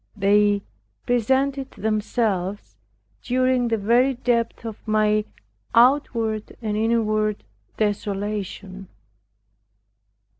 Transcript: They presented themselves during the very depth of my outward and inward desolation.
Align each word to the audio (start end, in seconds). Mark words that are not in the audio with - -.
They 0.15 0.63
presented 1.05 1.69
themselves 1.77 2.75
during 3.21 3.67
the 3.67 3.77
very 3.77 4.15
depth 4.15 4.65
of 4.65 4.79
my 4.87 5.25
outward 5.75 6.57
and 6.59 6.75
inward 6.75 7.43
desolation. 7.77 8.87